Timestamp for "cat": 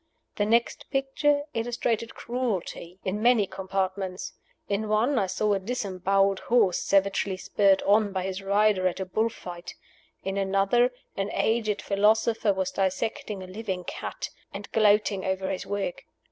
13.83-14.29